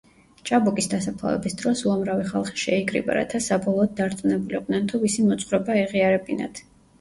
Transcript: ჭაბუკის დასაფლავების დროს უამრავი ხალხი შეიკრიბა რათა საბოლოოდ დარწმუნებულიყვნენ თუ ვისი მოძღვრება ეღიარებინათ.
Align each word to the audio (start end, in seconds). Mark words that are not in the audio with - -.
ჭაბუკის 0.49 0.85
დასაფლავების 0.93 1.55
დროს 1.59 1.83
უამრავი 1.87 2.25
ხალხი 2.29 2.61
შეიკრიბა 2.61 3.17
რათა 3.19 3.43
საბოლოოდ 3.49 3.93
დარწმუნებულიყვნენ 4.01 4.89
თუ 4.95 5.03
ვისი 5.05 5.27
მოძღვრება 5.29 5.77
ეღიარებინათ. 5.85 6.65